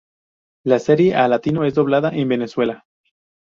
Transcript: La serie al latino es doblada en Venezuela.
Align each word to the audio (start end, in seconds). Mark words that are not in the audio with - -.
La 0.65 0.79
serie 0.79 1.13
al 1.13 1.29
latino 1.29 1.63
es 1.63 1.75
doblada 1.75 2.09
en 2.09 2.27
Venezuela. 2.27 2.87